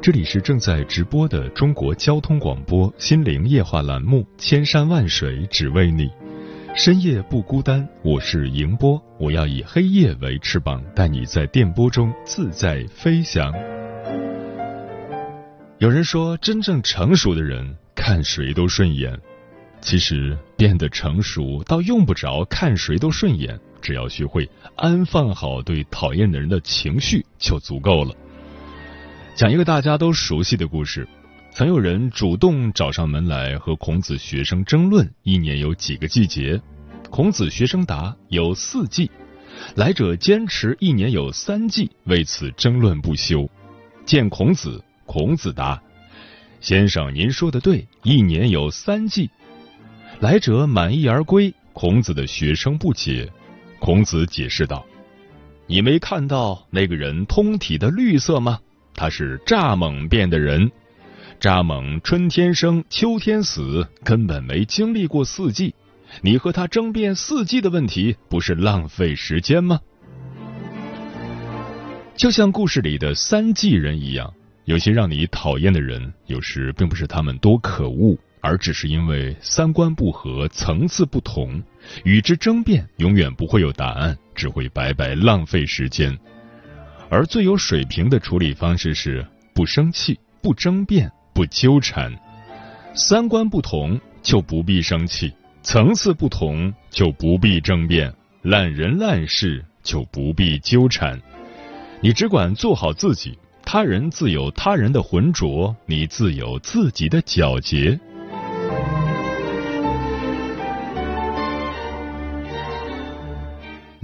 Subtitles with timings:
[0.00, 6.04] 这里是正在直播的中国交通广播心灵夜话栏目《千山万水只为你》，
[6.76, 7.86] 深夜不孤单。
[8.04, 13.52] 我是迎波，我要以黑夜为翅膀，带你在电波中自在飞翔。
[15.78, 19.18] 有人说，真正成熟的人看谁都顺眼。
[19.80, 23.58] 其实，变得成熟倒用不着看谁都顺眼。
[23.82, 28.14] 只要学会安放好对讨厌的人的情绪就足够了。
[29.38, 31.06] 讲一个大家都熟悉的故事：
[31.52, 36.60] 曾有人主动找上门来和孔子学生争论一年有几个季节。
[37.08, 39.08] 孔子学生答：有四季。
[39.76, 43.48] 来者坚持一年有三季，为此争论不休。
[44.04, 45.80] 见孔子，孔子答：
[46.60, 49.30] 先生您说的对，一年有三季。
[50.18, 51.54] 来者满意而归。
[51.74, 53.30] 孔子的学生不解。
[53.78, 54.84] 孔子解释道
[55.68, 58.58] ：“你没看到那个人通体的绿色吗？
[58.98, 60.72] 他是蚱蜢变的人。
[61.40, 65.72] 蚱蜢春天生，秋天死，根本没经历过四季。
[66.20, 69.78] 你和他争辩四季的问题，不是浪费时间吗？
[72.16, 81.60] 就像故事里的三季人一样，有些让你讨厌的人，有时并不是他们多可恶。”而只是因为三观不合、层次不同，
[82.04, 86.16] 与之争辩永远不会有答案，只会白白浪费时间。
[87.10, 92.12] 而最有水平的处理方式是不生气、不争辩、不纠缠。
[92.94, 95.32] 三观不同就不必生气，
[95.62, 101.20] 层次不同就不必争辩，烂人烂事就不必纠缠。
[102.00, 107.98] 你只管做好自己，他人自有他人的浑浊，你自有自己的皎洁。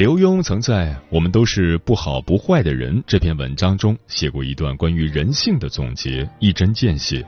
[0.04, 7.24] 刘墉曾在《我们都是不好不坏的人》这篇文章中写过一段关于人性的总结，一针见血。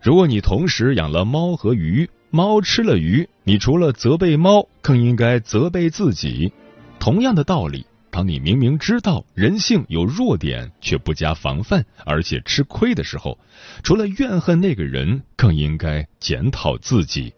[0.00, 6.52] 如果你同时养了猫和鱼，猫吃了鱼，你除了责备猫，更应该责备自己。
[7.00, 13.36] 同样的道理，当你明明知道人性有弱点却不加防范，而且吃亏的时候，
[13.82, 17.34] 除了怨恨那个人，更应该检讨自己。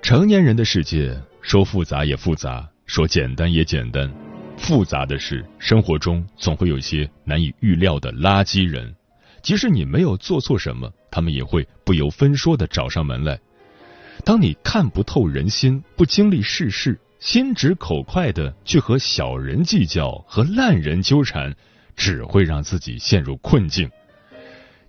[0.00, 1.20] 成年人的世界。
[1.42, 4.10] 说复杂也复杂，说简单也简单。
[4.56, 8.94] 复杂的是，生活中总会有些难以预料的垃圾人，
[9.42, 13.38] 即使你没有做错什么，他们也会不由分说的找上门来。
[14.24, 21.52] 当你看不透人心，不经历世事，心直口快的去和小人计较，和烂人纠缠，
[21.96, 23.90] 只会让自己陷入困境。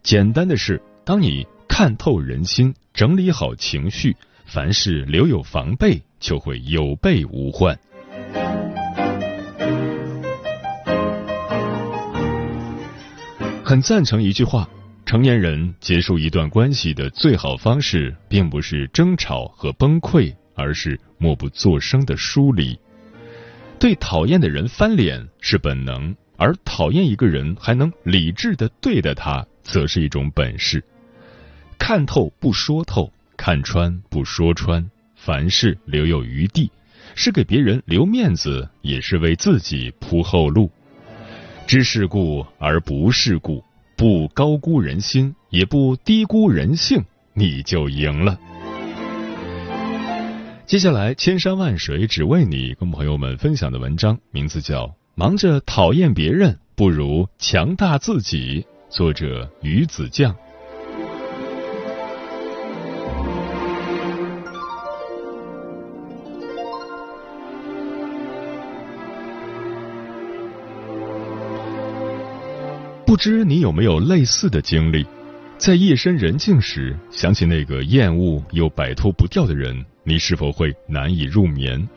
[0.03, 4.15] 简单的是，当你看透人心，整理好情绪。
[4.45, 7.77] 凡事留有防备，就会有备无患。
[13.61, 14.67] 很赞成一句话：
[15.05, 22.79] 成年人结束一段关系的最好方式，并不是争吵和崩溃，而是默不作声的疏离。
[23.77, 30.81] 对讨厌的人翻脸是本能，而讨厌一个人还能理智的对待他，则是一种本事。
[31.77, 33.11] 看透不说透。
[33.35, 34.89] 看穿不说穿，
[35.25, 36.69] 凡事留有余地，
[37.15, 40.69] 是给别人留面子，也是为自己铺后路。
[41.65, 43.63] 知世故而不世故，
[43.95, 47.01] 不高估人心，也不低估人性，
[47.33, 48.37] 你就赢了。
[50.65, 60.35] 接下来，千山万水只为你，跟朋友们分享的文章名字叫《忙着讨厌别人，不如强大自己》，作者鱼子酱。
[73.13, 75.05] 不知你有没有类似的经历？
[75.59, 81.87] 在夜深人静时，想起那个厌恶又摆脱不掉的人，你是否会难以入眠？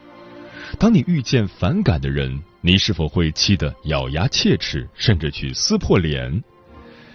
[0.78, 6.44] 当你遇见反感的人，你是否会气得咬牙切齿，甚至去撕破脸？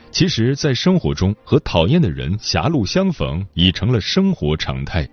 [0.10, 5.08] 其实，在生活中和讨厌的人狭路相逢已成了生活常态。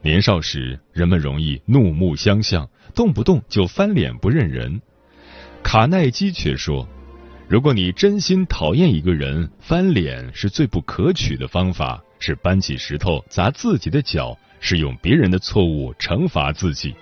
[0.00, 4.80] 年少时，人们容易怒目相向，动不动就翻脸不认人。
[5.62, 6.88] 卡耐基却说。
[7.48, 16.92] 如果你真心讨厌一个人，翻脸是最不可取的方法，是搬起石头砸自己的脚，是用别人的错误惩罚自己。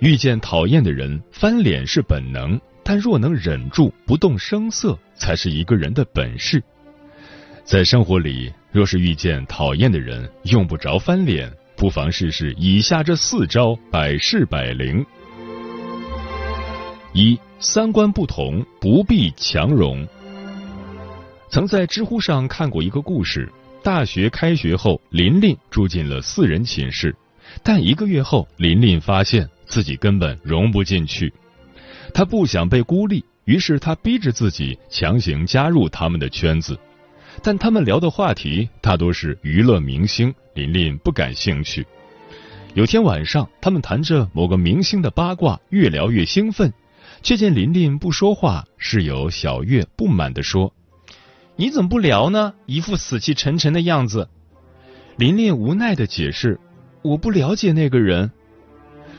[0.00, 6.62] 遇见讨厌的人，翻脸是本能，但若能忍住不动声色，才是一个人的本事。
[7.64, 15.02] 在生活里，若是遇见讨厌的人，用不着翻脸，不妨试试以下这四招，百试百灵。
[17.18, 20.06] 一三观不同不必强融。
[21.48, 23.50] 曾在知乎上看过一个故事：
[23.82, 27.16] 大学开学后，琳琳住进了四人寝室，
[27.62, 31.32] 但一个月后，琳琳发现自己根本融不进去。
[32.12, 36.78] 她不想被孤立，于是她逼着自己强行加入他们的圈子，
[37.42, 41.86] 但他们聊的话题大多是娱乐明星，琳琳不感兴趣。
[42.74, 46.70] 有天晚上，他们谈着某个明星的八卦，越聊越兴奋。
[47.26, 50.72] 却见琳琳不说话，室友小月不满地说
[51.58, 52.54] ：“你怎么不聊呢？
[52.66, 54.28] 一副死气沉沉的样子。”
[55.18, 56.60] 琳琳无奈的解释
[57.02, 58.30] ：“我不了解那个人。”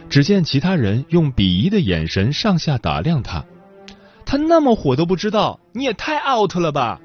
[0.10, 3.44] 只见其他人用鄙夷的眼神上下打量他，
[4.26, 7.02] 他那么火都不知道，你也太 out 了吧！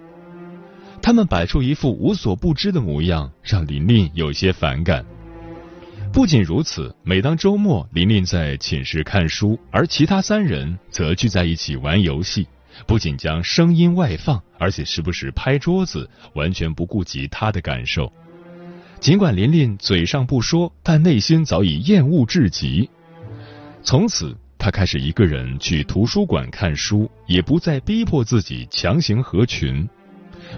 [1.02, 5.04] 他们摆出一副无所不知的模样，让琳琳有些反感。
[6.12, 12.46] 不仅如此，每当周末，琳琳在寝室看书，而其他三人则聚在一起玩游戏。
[12.86, 18.12] 不仅将声音外放，而且时不时拍桌子，完全不顾及他的感受。
[19.00, 22.88] 尽管琳琳嘴上不说，但内心早已厌恶至极。
[23.82, 29.88] 从此，他开始一个人去图书馆看书，也不再逼迫自己强行合群。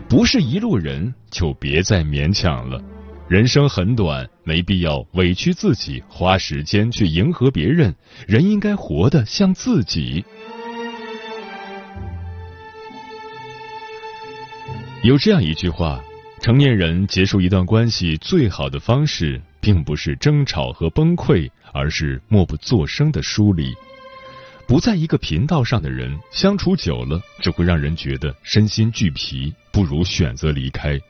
[0.09, 2.83] 不是一路人，就别再勉强了。
[3.27, 7.95] 人生很短，没必要委屈自己，花时间去迎合别人。
[8.27, 10.23] 人应该活得像自己。
[15.03, 16.05] 有这样一句话：
[16.43, 23.75] 成年人结束一段关系最好的方式，并不是争吵和崩溃，而是默不作声的疏离。
[24.69, 31.01] 不在一个频道上的人，相处久了只会让人觉得身心俱疲，不如选择离开。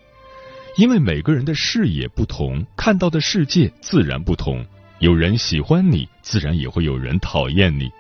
[0.77, 4.67] 因为每个人的视野不同，看到的世界自然不同。
[4.99, 7.91] 有人喜欢你，自然也会有人讨厌你。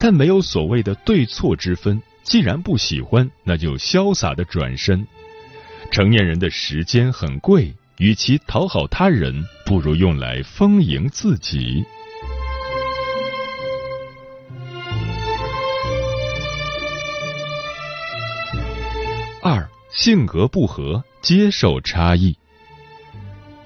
[0.00, 2.00] 但没有所谓的对错之分。
[2.22, 5.06] 既然不喜欢，那就潇洒的转身。
[5.90, 11.84] 成年人的时间很贵，与其讨好他人，不如用来丰盈自己。
[19.42, 21.02] 二，性格不合。
[21.20, 22.36] 接受差异。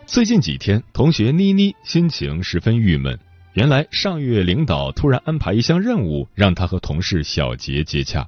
[0.07, 3.19] 最近几天，同学妮妮心情十分郁闷。
[3.55, 8.27] 原来上月领导突然安排一项任务，让她和同事小杰接洽。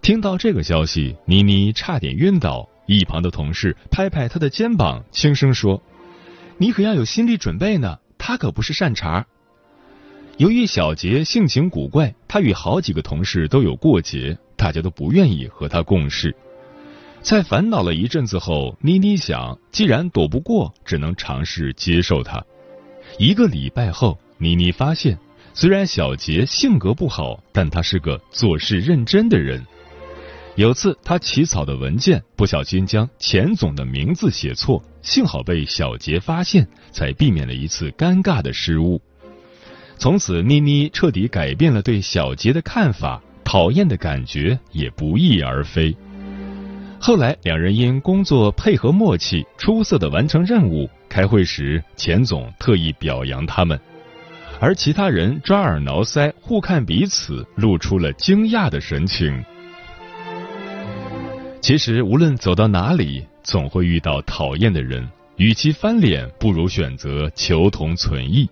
[0.00, 2.68] 听到这个消息，妮妮差点晕倒。
[2.86, 5.82] 一旁的同事拍拍她的肩膀，轻声说
[6.58, 9.26] ：“你可要有心理准备呢，他可不是善茬。”
[10.38, 16.34] 由于小杰性情古怪，他与好几个同事都有过节，大家都不愿意和他共事。
[17.22, 22.44] 在烦恼了一阵子后，妮妮想，既然躲不过，只能尝试接受他。
[23.16, 25.16] 一个礼拜后，妮妮发现，
[25.54, 29.64] 虽然小杰性格不好，但他是个做事认真的人。
[30.56, 39.00] 有次他起草的文件不小心将钱总的名字写错，幸好被小杰发现，才避免了一次尴尬的失误。
[39.96, 45.96] 从此，妮妮彻底改变了对小杰的看法，讨厌的感觉也不翼而飞。
[47.04, 50.88] 后来，两人因工作配合默契，出色的完成任务。
[51.08, 53.76] 开会时，钱总特意表扬他们，
[54.60, 59.44] 而其他人抓耳挠腮，互看彼此，露出了惊讶的神情。
[61.60, 65.04] 其实，无论走到哪里，总会遇到讨厌的人，
[65.38, 68.48] 与其翻脸，不如选择求同存异。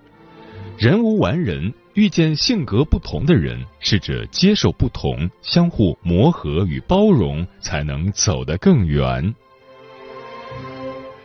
[0.76, 1.73] 人无完人。
[1.95, 9.35] 遇见性格不同的人，试着接受不同，相互磨合与包容，才能走得更远。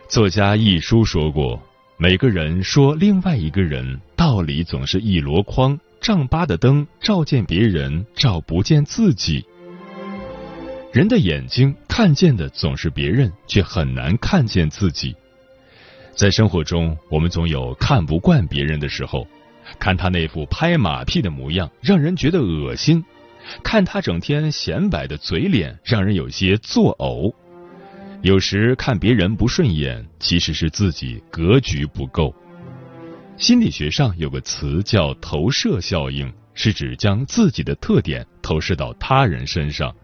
[0.08, 1.60] 作家一书说过
[1.98, 9.44] ：“每个人说另外一个人道理，总是一箩筐，丈八的灯照见别人，照不见自己。
[10.92, 15.16] 人的眼睛。”看见的总是别人，却很难看见自己。
[16.14, 19.26] 在生活中，我们总有看不惯别人的时候，
[19.78, 23.02] 看他那副拍马屁的模样，让人觉得恶心；
[23.62, 27.32] 看他整天显摆的嘴脸，让人有些作呕。
[28.22, 32.34] 有时看别人不顺眼，其实是自己格局不够。
[33.36, 39.94] 心理学上有个词叫投射效应，是指将自己的特点投射到他人身上。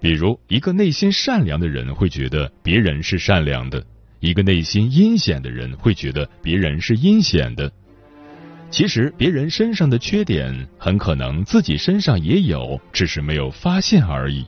[0.00, 3.80] 比如，一个内心善良的人会觉得别人是善良的；
[4.20, 7.70] 一个内心阴险的人会觉得别人是阴险的。
[8.74, 14.44] 其实，别人身上的缺点很可能自己身上也有，只是没有发现而已。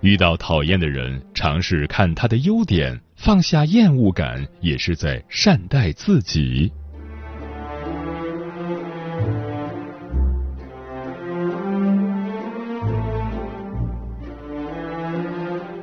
[0.00, 6.72] 遇到讨厌的人，尝试看他的优点，放下厌恶感，也是在善待自己。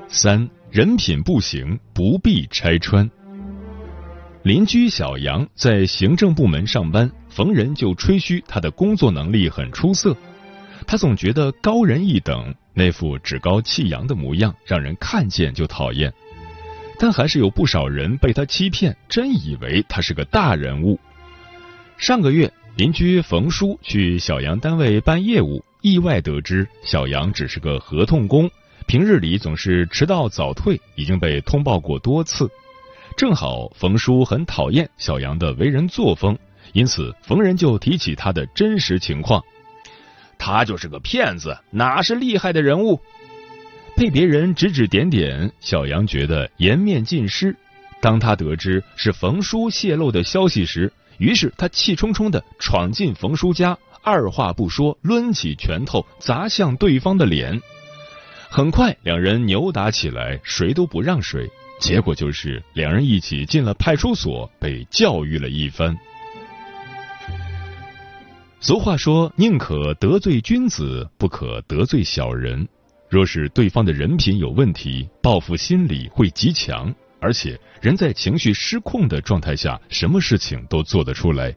[0.10, 3.10] 三人品不行，不必拆穿。
[4.44, 10.18] 邻居小杨在行政部门上班，逢人就吹嘘他的工作能力很出色。
[10.88, 16.12] 他总觉得高人一等，那副趾高气扬的模样让人看见就讨厌。
[16.98, 21.00] 但还是有不少人被他欺骗，真以为他是个大人物。
[22.00, 28.50] 上个月，邻居冯叔去小杨单位办业务，意外得知小杨只是个合同工。
[28.88, 32.50] 平日里总是迟到早退，已经被通报过多次。
[33.16, 36.36] 正好冯叔很讨厌小杨的为人作风，
[36.74, 39.44] 因此逢人就提起他的真实情况。
[40.38, 43.02] 他就是个骗子，哪是厉害的人物？
[43.96, 47.56] 被别人指指点点，小杨觉得颜面尽失。
[48.00, 57.60] 当他得知是冯叔泄露的消息时，于是他气冲冲的闯进冯叔家，二话不说，抡起拳头砸向对方的脸。
[58.50, 61.50] 很快，两人扭打起来，谁都不让谁。
[61.80, 65.98] 结果就是两人一起进了派出所，被教育了一番。
[68.68, 72.68] 俗话说：“宁可得罪君子，不可得罪小人。”
[73.10, 81.56] 若是对方的人品有问题，报复心理会极强，而且人在情绪失控的状态下，什么事情都做得出来。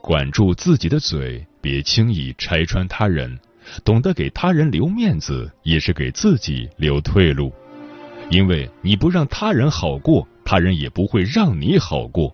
[0.00, 3.36] 管住自己的嘴，别轻易拆穿他人。
[3.84, 7.52] 懂得给他人留面子，也是给自己留退路。
[8.30, 12.32] 因为你不让他人好过，他人也不会让你好过。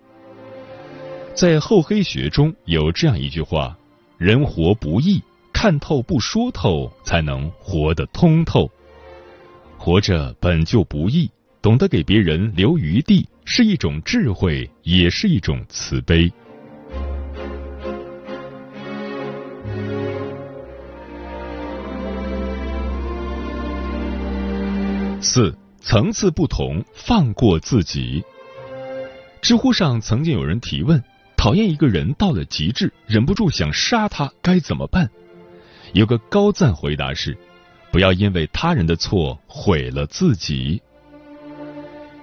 [1.33, 3.75] 在厚黑学中有这样一句话：
[4.19, 5.23] 人活不易，
[5.53, 8.69] 看透不说透，才能活得通透。
[9.77, 16.29] 活着本就不易，懂得给别人留余地，是一种智慧，也是一种慈悲。
[25.21, 28.21] 四层次不同，放过自己。
[29.41, 31.01] 知乎上曾经有人提问：
[31.39, 35.09] 讨厌一个人到了极致，忍不住想杀他，该怎么办？
[35.93, 37.37] 有个高赞回答是：
[37.93, 40.81] 不要因为他人的错毁了自己。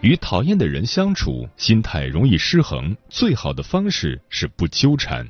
[0.03, 5.27] 与讨厌的人相处，心态容易失衡，最好的方式是不纠缠。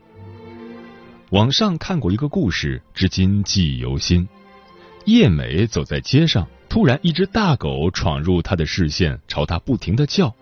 [1.31, 4.29] 网上看过一个故事，至今记忆犹新。
[5.05, 6.49] 叶美走在街上。
[6.69, 10.35] 突然，一只大狗闯入他的视线，朝他不停的叫。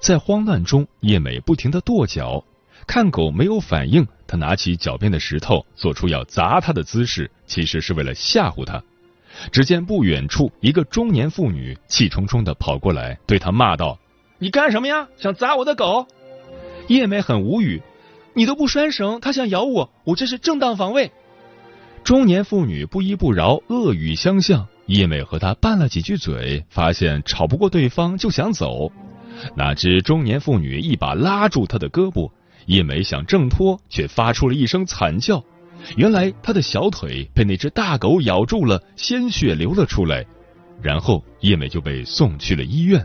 [0.00, 2.42] 在慌乱中，叶美不停的跺脚，
[2.86, 8.82] 看狗没有反应，他拿起脚边的石头，做出要砸他的姿势，其实是为了吓唬他。
[9.50, 13.98] 只见不远处，一个中年妇女气冲冲的跑过来，对他骂道
[14.38, 15.08] ：“你干什么呀？
[15.18, 16.06] 想砸我的狗？”
[16.88, 17.82] 叶美很无语
[18.32, 21.10] ：“你都不拴绳，它想咬我，我这是正当防卫。”
[22.04, 24.68] 中年妇女不依不饶，恶语相向。
[24.86, 28.92] 叶美和他拌了几句嘴，发现吵不过对方，就想走。
[29.56, 32.30] 哪知中年妇女一把拉住他的胳膊，
[32.66, 35.42] 叶美想挣脱，却发出了一声惨叫。
[35.96, 40.24] 原来她的小腿被那只大狗咬住了，鲜血流了出来。
[40.82, 43.04] 然后叶美就被送去了医院。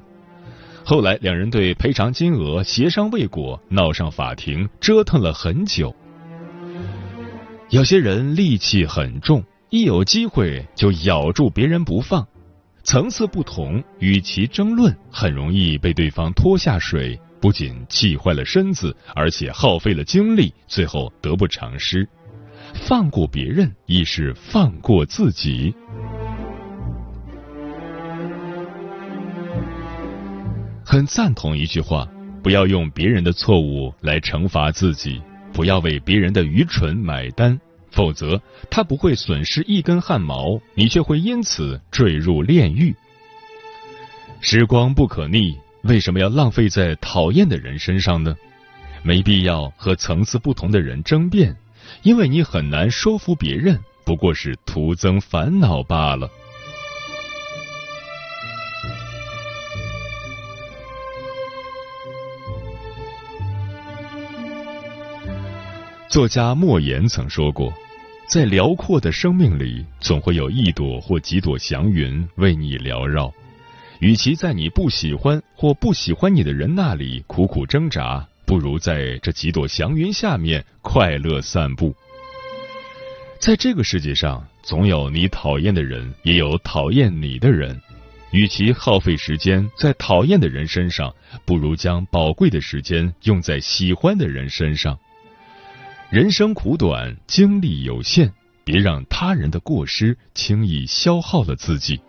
[0.84, 5.96] 后来两人对赔偿金额协商未果，闹上法庭，折腾了很久。
[7.70, 9.44] 有些人戾气很重。
[9.70, 12.28] 一有机会就咬住别人不放，
[12.84, 22.08] 层次不同，与其争论，很容易被对方拖下水，不仅气坏了身子，而且耗费了精力，最后得不偿失。
[22.88, 25.74] 放过别人，亦是放过自己。
[30.86, 32.08] 很赞同一句话：
[32.44, 35.22] 不要用别人的错误来惩罚自己，
[35.52, 37.60] 不要为别人的愚蠢买单。
[37.92, 42.96] 否则，他不会损失一根汗毛，你却会因此坠入炼狱。
[44.40, 48.36] 时光不可逆，为什么要浪费在讨厌的人身上呢？
[49.04, 51.56] 没必要和层次不同的人争辩，
[52.04, 56.30] 因为你很难说服别人，不过是徒增烦恼罢了。
[66.08, 67.74] 作家莫言曾说过，
[68.28, 73.34] 在辽阔的生命里，总会有一朵或几朵祥云为你缭绕。
[74.02, 81.96] 与其在你不喜欢或不喜欢你的人那里苦苦挣扎，不如在这几朵祥云下面快乐散步。
[83.40, 87.80] 在这个世界上，总有你讨厌的人，也有讨厌你的人。
[88.32, 91.14] 与其耗费时间在讨厌的人身上，
[91.46, 94.98] 不如将宝贵的时间用在喜欢的人身上。
[96.10, 102.02] 人生苦短，精力有限，别让他人的过失轻易消耗了自己。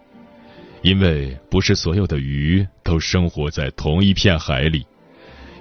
[0.82, 4.84] 因为不是所有的鱼都生活在同一片海里，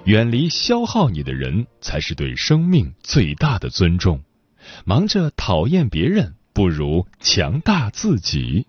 [0.04, 4.20] 远离消耗你的人，才是对生命最大的尊重。
[4.84, 8.66] 忙着讨厌别人，不如强大自己。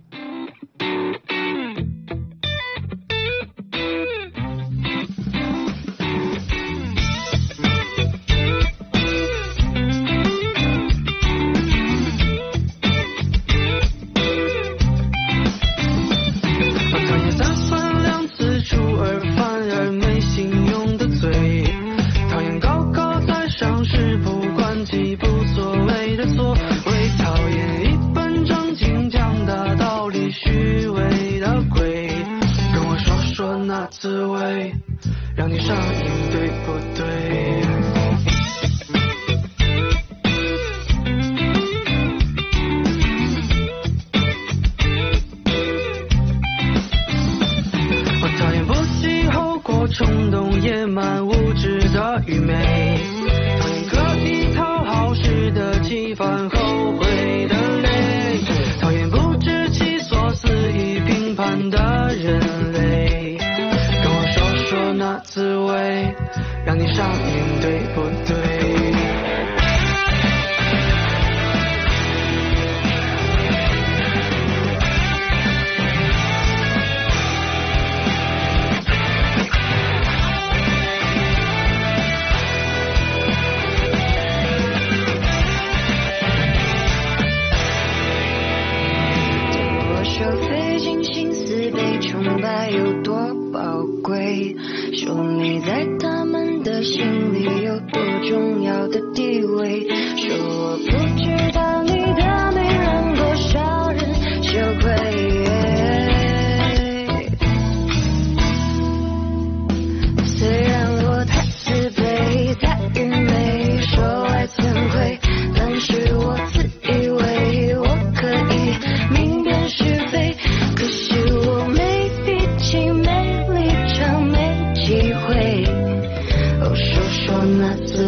[127.74, 128.03] 感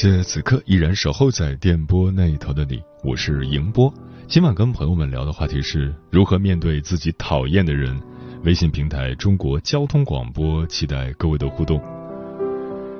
[0.00, 3.92] 谢此刻依然守候在电波那一头的你，我是迎波。
[4.26, 8.00] 今晚跟朋友们聊的话题是如何面对自己讨厌的人。
[8.44, 11.78] 微信平台中国交通广播，期待各位的互动。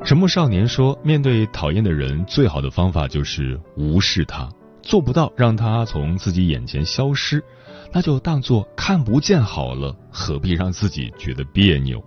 [0.04, 4.46] 沉默少年说：“面对讨厌的人，最好的方法就是无视他。
[4.82, 7.42] 做不到让他从自己眼前消失，
[7.94, 11.98] 那就当做看不见好了，何必让自己觉得别扭？”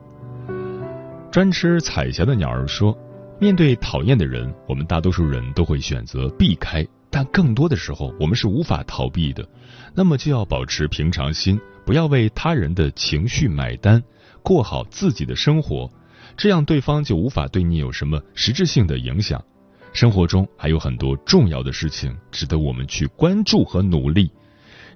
[1.34, 2.96] 专吃彩霞的鸟儿说
[3.44, 9.46] ：“面对讨厌的人，我们大多数人都会选择避开。”但更多的时候，我们是无法逃避的，
[9.94, 14.02] 那么就要保持平常心，不要为他人的情绪买单，
[14.42, 15.92] 过好自己的生活，
[16.38, 19.44] 这样对方就无法对你有什么实质性的影响。
[19.92, 24.32] 生活中还有很多重要的事情值得我们去关注和努力，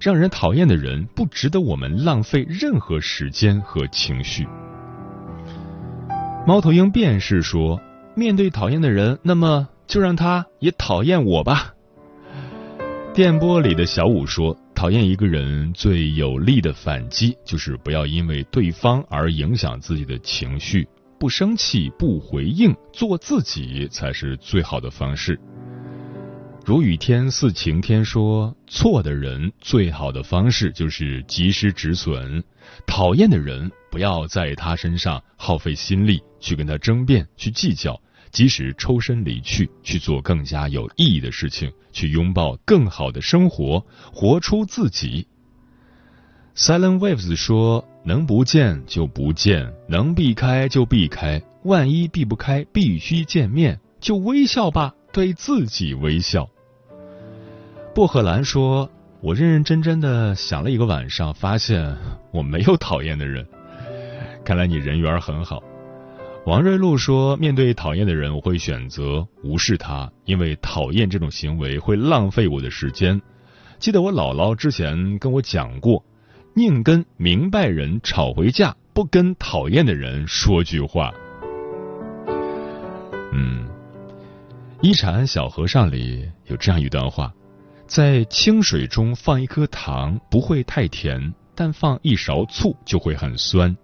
[0.00, 4.48] 让人讨厌的人不值得我们浪费任何时间和情绪。
[6.46, 7.78] 猫头鹰便是说，
[8.18, 11.72] 面对讨厌的人，那么就让他也讨厌我吧。
[13.14, 25.38] 电波里的小五说：“讨厌一个人最有力的反击，就是不要因为对方而影响自己的情绪，不生气，不回应，做自己才是最好的方式。”
[26.66, 32.42] 如雨天似晴天说：“错的人最好的方式就是及时止损，
[32.84, 37.98] 讨厌的人不要在他身上耗费心力去跟他争辩，去计较。”
[38.30, 45.26] 即使抽身离去，去做更加有意义的事情，去拥抱更好的生活，活出自己。
[46.54, 51.40] Silent Waves 说：“能不见就不见，能避开就避开。
[51.62, 56.48] 万一避不开，必须见面，就微笑吧，对自己微笑。”
[57.94, 58.90] 薄荷兰说
[59.22, 61.96] ：“我认认真真的想了一个晚上，发现
[62.32, 63.46] 我没有讨厌的人。
[64.44, 65.62] 看来你人缘很好。”
[66.48, 73.20] 王瑞露说：“面对讨厌的人，我会选择无视他，因为讨厌这种行为会浪费我的时间。
[73.78, 76.02] 记得我姥姥之前跟我讲过，
[76.54, 81.12] 宁跟明白人吵回架，不跟讨厌的人说句话。”
[83.34, 83.68] 嗯，
[84.80, 87.30] 《一禅小和尚》里有这样一段话：
[87.86, 93.76] 在清水中放一颗糖不会太甜，但放一勺醋就会很酸。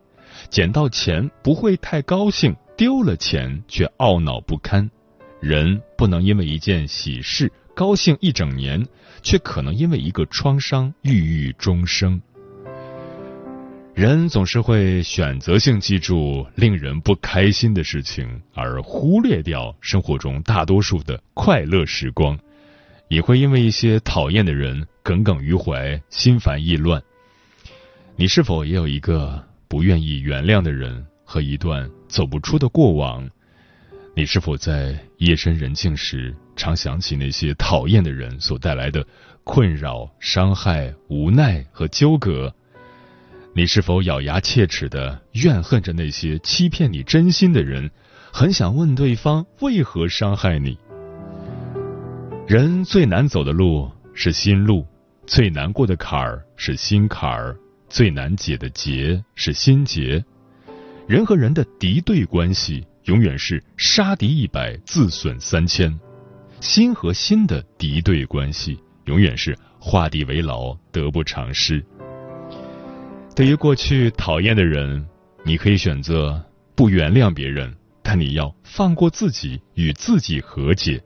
[0.50, 4.90] 捡到钱不会太高兴，丢了钱却懊恼不堪。
[5.40, 8.86] 人不能因为一件喜事高兴一整年，
[9.22, 12.20] 却可能因为一个创伤郁郁终生。
[13.94, 22.36] 人总是会选择性记住令人不开心的事情，而忽略掉生活中大多数的快乐时光，
[23.08, 27.00] 也会因为一些讨厌的人耿耿于怀、心烦意乱。
[28.16, 29.53] 你是否也有一个？
[29.68, 33.28] 不愿意原谅的人和一段走不出的过往，
[34.14, 39.04] 你是否在夜深人静时常想起那些讨厌的人所带来的
[39.42, 42.54] 困扰、伤害、无奈和纠葛？
[43.56, 47.90] 你是否咬牙切齿的怨恨着那些欺骗你真心的人？
[48.32, 50.76] 很想问对方为何伤害你？
[52.48, 54.84] 人最难走的路是心路，
[55.24, 57.56] 最难过的坎儿是心坎儿。
[57.94, 60.24] 最难解的结是心结，
[61.06, 65.96] 人和人的敌对关系永远是杀敌一百自损三千，
[66.58, 71.80] 心和心的敌对关系永远是画地为牢得不偿失。
[73.36, 75.06] 对于过去讨厌的人，
[75.44, 81.00] 你可以选择不原谅别人，但你要放过自己，与自己和解，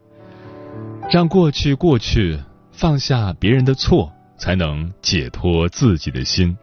[1.13, 2.39] 让过去过去，
[2.73, 6.57] 放下别人的错，才能解脱自己的心。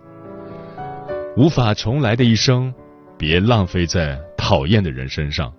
[1.38, 2.74] 无法重来的一生，
[3.18, 5.52] 别浪费在讨厌的人身上，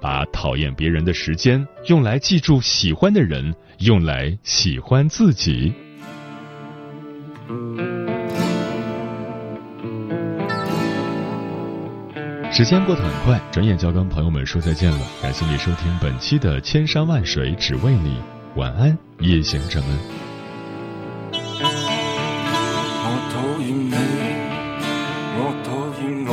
[0.00, 5.74] 把讨厌别人的时间用来记住喜欢的人，用来喜欢自己。
[12.52, 15.00] 时间过得很快，转眼就要跟朋友们说再见了。
[15.20, 18.16] 感谢你收听本期的《千山万水只为你》，
[18.60, 19.98] 晚安，夜行者们。
[23.02, 24.33] 我讨厌
[25.36, 25.68] 我讨
[26.00, 26.30] 厌我，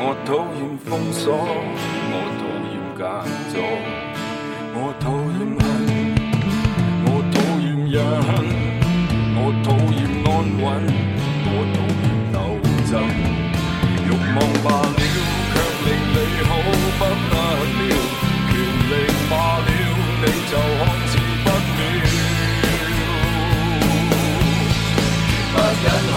[0.00, 1.28] 我讨厌封锁，
[2.10, 2.42] 我讨
[2.72, 3.00] 厌隔
[3.52, 3.54] 阻，
[4.74, 5.04] 我讨
[5.36, 5.62] 厌恨，
[7.04, 7.98] 我讨厌人，
[9.36, 10.28] 我讨厌安
[10.62, 10.66] 稳，
[11.46, 12.36] 我讨厌斗
[12.88, 12.92] 争。
[14.06, 14.98] 欲望罢了，
[15.52, 16.16] 却令你
[16.48, 16.50] 好
[16.98, 17.34] 不得
[17.76, 17.80] 了。
[18.48, 18.52] 权
[18.90, 18.92] 力
[19.28, 19.68] 罢了，
[20.22, 21.12] 你就看似
[21.44, 21.78] 不了。
[25.52, 26.16] 不忍看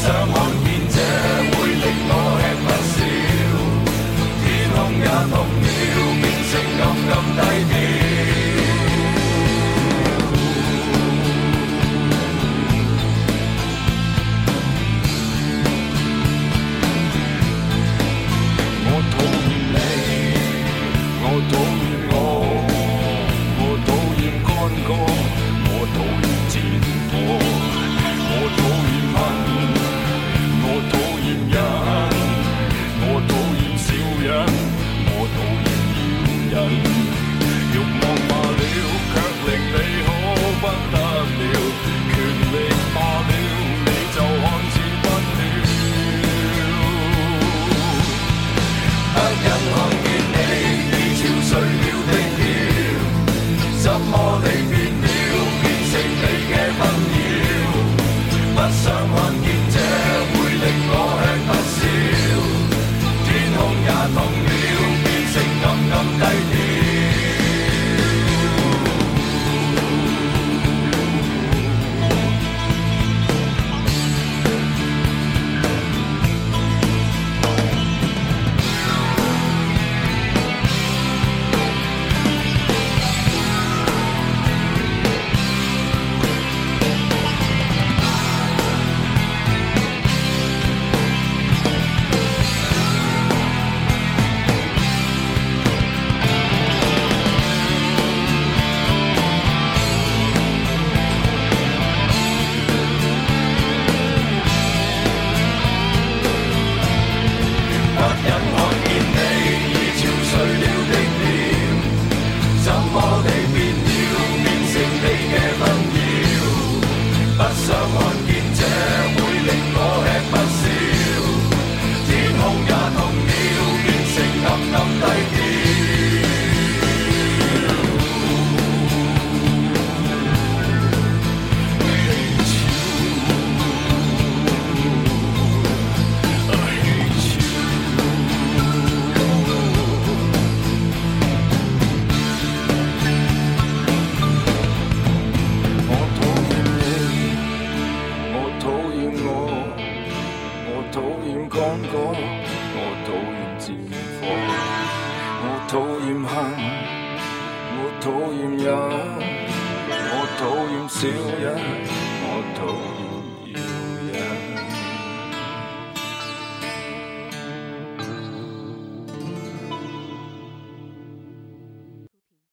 [0.00, 0.96] 想看见这
[1.50, 2.96] 会令我吃不消，
[4.42, 5.66] 天空也痛了，
[6.20, 7.67] 表情暗暗低。